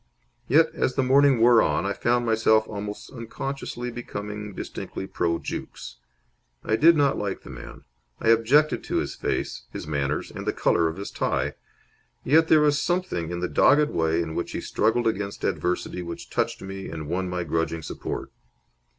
Yet, 0.47 0.71
as 0.73 0.95
the 0.95 1.03
morning 1.03 1.39
wore 1.39 1.61
on, 1.61 1.85
I 1.85 1.93
found 1.93 2.25
myself 2.25 2.67
almost 2.67 3.11
unconsciously 3.11 3.91
becoming 3.91 4.55
distinctly 4.55 5.05
pro 5.05 5.37
Jukes. 5.37 5.97
I 6.63 6.75
did 6.75 6.97
not 6.97 7.19
like 7.19 7.43
the 7.43 7.51
man. 7.51 7.83
I 8.19 8.29
objected 8.29 8.83
to 8.85 8.95
his 8.95 9.13
face, 9.13 9.65
his 9.71 9.85
manners, 9.85 10.31
and 10.31 10.47
the 10.47 10.53
colour 10.53 10.87
of 10.87 10.97
his 10.97 11.11
tie. 11.11 11.53
Yet 12.23 12.47
there 12.47 12.61
was 12.61 12.81
something 12.81 13.29
in 13.29 13.41
the 13.41 13.47
dogged 13.47 13.91
way 13.91 14.23
in 14.23 14.33
which 14.33 14.53
he 14.53 14.61
struggled 14.61 15.05
against 15.05 15.43
adversity 15.43 16.01
which 16.01 16.31
touched 16.31 16.63
me 16.63 16.89
and 16.89 17.07
won 17.07 17.29
my 17.29 17.43
grudging 17.43 17.83
support. 17.83 18.31